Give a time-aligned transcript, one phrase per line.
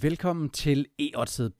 [0.00, 1.10] Velkommen til e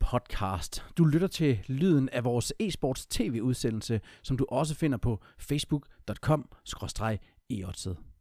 [0.00, 0.84] podcast.
[0.98, 8.11] Du lytter til lyden af vores e-sports tv-udsendelse, som du også finder på facebook.com-eotsed.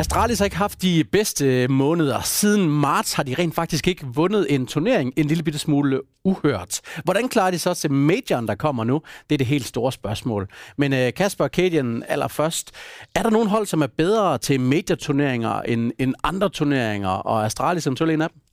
[0.00, 2.20] Astralis har ikke haft de bedste måneder.
[2.20, 6.80] Siden marts har de rent faktisk ikke vundet en turnering en lille bitte smule uhørt.
[7.04, 9.02] Hvordan klarer de så til majoren, der kommer nu?
[9.28, 10.48] Det er det helt store spørgsmål.
[10.76, 12.70] Men uh, Kasper og Kadian allerførst.
[13.14, 17.82] Er der nogen hold, som er bedre til major-turneringer end, end andre turneringer, og Astralis
[17.82, 18.49] som en af dem?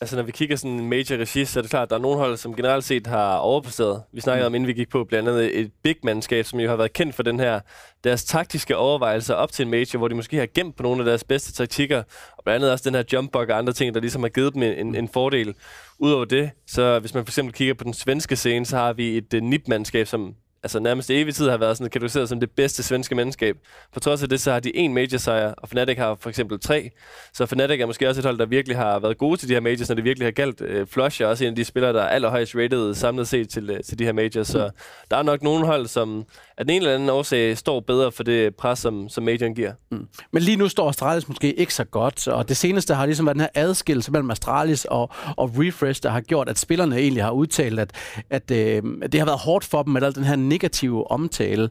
[0.00, 2.00] Altså, når vi kigger sådan en major regi, så er det klart, at der er
[2.00, 4.02] nogle hold, som generelt set har overpræsteret.
[4.12, 4.52] Vi snakkede mm.
[4.52, 7.14] om, inden vi gik på, blandt andet et big mandskab, som jo har været kendt
[7.14, 7.60] for den her,
[8.04, 11.04] deres taktiske overvejelser op til en major, hvor de måske har gemt på nogle af
[11.04, 12.02] deres bedste taktikker,
[12.38, 14.62] og blandt andet også den her jump og andre ting, der ligesom har givet dem
[14.62, 15.54] en, en fordel.
[15.98, 19.16] Udover det, så hvis man for eksempel kigger på den svenske scene, så har vi
[19.16, 20.34] et uh, NIP-mandskab, som
[20.66, 23.56] altså nærmest evig tid har været sådan kategoriseret som det bedste svenske mandskab.
[23.94, 26.60] På trods af det, så har de en major sejr, og Fnatic har for eksempel
[26.60, 26.90] tre.
[27.32, 29.60] Så Fnatic er måske også et hold, der virkelig har været gode til de her
[29.60, 30.60] majors, når det virkelig har galt.
[30.60, 33.70] Uh, Flush er også en af de spillere, der er allerhøjst rated samlet set til,
[33.70, 34.46] uh, til de her majors.
[34.46, 34.70] Så
[35.10, 36.24] der er nok nogle hold, som
[36.58, 39.72] af den ene eller anden årsag står bedre for det pres, som, som majoren giver.
[39.90, 40.06] Mm.
[40.32, 43.34] Men lige nu står Astralis måske ikke så godt, og det seneste har ligesom været
[43.34, 47.30] den her adskillelse mellem Astralis og, og Refresh, der har gjort, at spillerne egentlig har
[47.30, 47.90] udtalt, at,
[48.30, 51.70] at, øh, at det har været hårdt for dem med al den her negative omtale.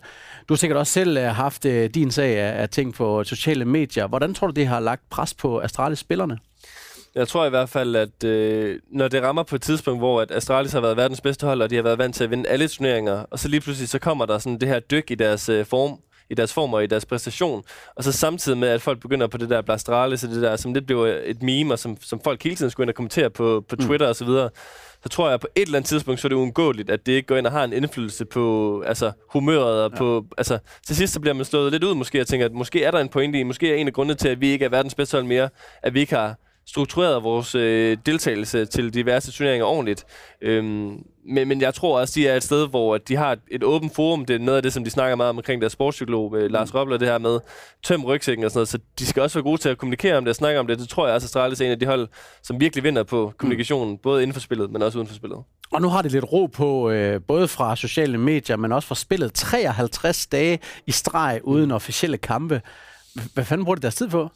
[0.50, 3.66] Du har sikkert også selv øh, haft øh, din sag af, af ting på sociale
[3.66, 4.08] medier.
[4.08, 6.40] Hvordan tror du, det har lagt pres på Astralis-spillerne?
[7.16, 10.32] Jeg tror i hvert fald, at øh, når det rammer på et tidspunkt, hvor at
[10.32, 12.68] Astralis har været verdens bedste hold, og de har været vant til at vinde alle
[12.68, 15.66] turneringer, og så lige pludselig så kommer der sådan det her dyk i deres øh,
[15.66, 17.64] form, i deres form og i deres præstation.
[17.96, 20.74] Og så samtidig med, at folk begynder på det der Blastralis, og det der, som
[20.74, 23.64] det bliver et meme, og som, som folk hele tiden skulle ind og kommentere på,
[23.70, 23.86] på mm.
[23.86, 24.10] Twitter mm.
[24.10, 24.50] og så videre,
[25.04, 27.28] så tror jeg, på et eller andet tidspunkt, så er det uundgåeligt, at det ikke
[27.28, 29.84] går ind og har en indflydelse på altså, humøret.
[29.84, 29.98] Og ja.
[29.98, 32.84] på, altså, til sidst så bliver man slået lidt ud måske, og tænker, at måske
[32.84, 34.70] er der en pointe i, måske er en af grundene til, at vi ikke er
[34.70, 35.50] verdens bedste hold mere,
[35.84, 36.36] at vi ikke har
[36.68, 40.06] struktureret vores øh, deltagelse til diverse turneringer ordentligt.
[40.42, 43.96] Øhm, men, men jeg tror også, de er et sted, hvor de har et, åbent
[43.96, 44.26] forum.
[44.26, 46.74] Det er noget af det, som de snakker meget om omkring deres sportspsykolog, øh, Lars
[46.74, 46.80] mm.
[46.80, 47.40] Robler, det her med
[47.84, 48.68] tøm rygsækken og sådan noget.
[48.68, 50.80] Så de skal også være gode til at kommunikere om det og snakke om det.
[50.80, 52.08] Det tror jeg også, Astralis er en af de hold,
[52.44, 53.98] som virkelig vinder på kommunikationen, mm.
[53.98, 55.40] både inden for spillet, men også uden for spillet.
[55.72, 58.96] Og nu har det lidt ro på, øh, både fra sociale medier, men også fra
[58.96, 59.34] spillet.
[59.34, 61.72] 53 dage i streg uden mm.
[61.72, 62.62] officielle kampe.
[63.34, 64.30] Hvad fanden bruger de deres tid på?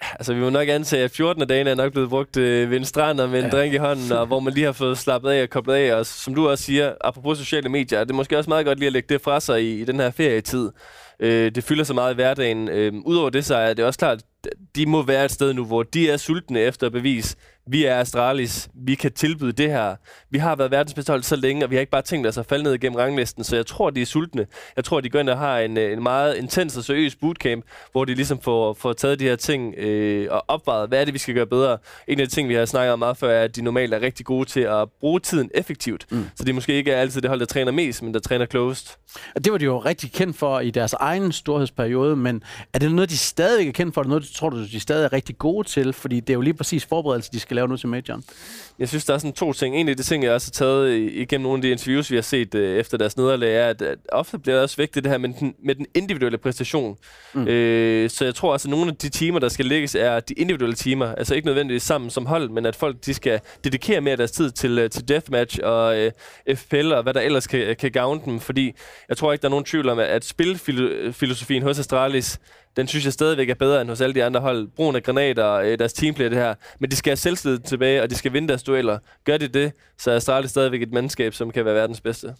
[0.00, 2.76] Altså, vi må nok antage, at 14 af dagen er nok blevet brugt øh, ved
[2.76, 3.50] en strand og med en ja.
[3.50, 5.94] drink i hånden, og hvor man lige har fået slappet af og koblet af.
[5.94, 8.86] Og som du også siger, apropos sociale medier, det er måske også meget godt lige
[8.86, 10.70] at lægge det fra sig i, i den her ferietid.
[11.20, 12.68] Øh, det fylder så meget i hverdagen.
[12.68, 14.22] Øh, Udover det, så er det også klart,
[14.76, 18.00] de må være et sted nu, hvor de er sultne efter at bevise, vi er
[18.00, 19.96] Astralis, vi kan tilbyde det her.
[20.30, 22.46] Vi har været verdensbedste hold så længe, og vi har ikke bare tænkt os at
[22.46, 24.46] falde ned igennem ranglisten, så jeg tror, de er sultne.
[24.76, 28.04] Jeg tror, de går ind og har en, en meget intens og seriøs bootcamp, hvor
[28.04, 31.18] de ligesom får, får taget de her ting øh, og opvejet, hvad er det, vi
[31.18, 31.78] skal gøre bedre.
[32.08, 34.00] En af de ting, vi har snakket om meget før, er, at de normalt er
[34.00, 36.06] rigtig gode til at bruge tiden effektivt.
[36.10, 36.26] Mm.
[36.36, 38.46] Så de måske ikke er altid det hold, der træner mest, men der træner.
[39.34, 42.42] Og det var de jo rigtig kendt for i deres egen storhedsperiode, men
[42.72, 44.00] er det noget, de stadig er kendt for?
[44.00, 45.92] Er det noget, tror du, de stadig er rigtig gode til?
[45.92, 48.24] Fordi det er jo lige præcis forberedelse, de skal lave nu til majoren.
[48.78, 49.76] Jeg synes, der er sådan to ting.
[49.76, 52.22] En af de ting, jeg også har taget igennem nogle af de interviews, vi har
[52.22, 55.18] set øh, efter deres nederlag, er, at, at ofte bliver der også vægtet det her
[55.18, 56.96] med den, med den individuelle præstation.
[57.34, 57.48] Mm.
[57.48, 60.34] Øh, så jeg tror altså, at nogle af de timer, der skal lægges, er de
[60.34, 61.14] individuelle timer.
[61.14, 64.30] Altså ikke nødvendigvis sammen som hold, men at folk de skal dedikere mere af deres
[64.30, 66.12] tid til, uh, til deathmatch og øh,
[66.54, 68.40] FPL og hvad der ellers kan, kan gavne dem.
[68.40, 68.72] Fordi
[69.08, 72.40] jeg tror ikke, der er nogen tvivl om, at spilfilosofien hos Astralis
[72.76, 74.68] den synes jeg stadigvæk er bedre end hos alle de andre hold.
[74.68, 76.54] Brugen af granater, øh, deres teamplay, det her.
[76.80, 78.98] Men de skal have selvtillid tilbage, og de skal vinde deres dueller.
[79.24, 82.34] Gør de det, så er Astralis stadigvæk et mandskab, som kan være verdens bedste.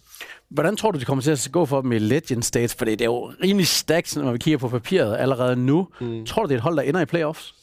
[0.49, 2.75] Hvordan tror du, det kommer til at gå for dem i Legend States?
[2.75, 5.87] For det er jo rimelig stærkt, når vi kigger på papiret allerede nu.
[6.01, 6.25] Mm.
[6.25, 7.53] Tror du, det er et hold, der ender i playoffs?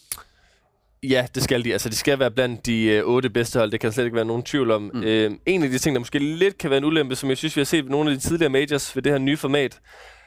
[1.03, 1.73] Ja, det skal de.
[1.73, 3.71] Altså, de skal være blandt de øh, otte bedste hold.
[3.71, 4.91] Det kan der slet ikke være nogen tvivl om.
[4.95, 5.03] Mm.
[5.03, 7.57] Øh, en af de ting, der måske lidt kan være en ulempe, som jeg synes,
[7.57, 9.81] vi har set ved nogle af de tidligere majors ved det her nye format,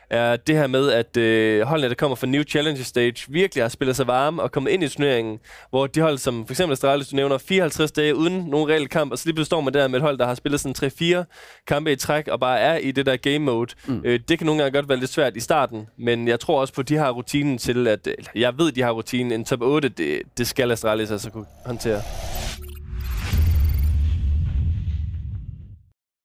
[0.10, 3.70] er det her med, at øh, holdene, der kommer fra New Challenger Stage, virkelig har
[3.70, 5.40] spillet sig varme og kommet ind i turneringen,
[5.70, 9.12] hvor de hold, som for eksempel Astralis, du nævner, 54 dage uden nogen reelle kamp,
[9.12, 10.92] og så lige står man der med et hold, der har spillet sådan
[11.22, 13.74] 3-4 kampe i træk, og bare er i det der game mode.
[13.86, 14.02] Mm.
[14.06, 16.74] Øh, det kan nogle gange godt være lidt svært i starten, men jeg tror også
[16.74, 19.32] på, at de har rutinen til, at jeg ved, de har rutinen.
[19.32, 22.02] En top 8, det, det skal Astralis altså kunne håndtere.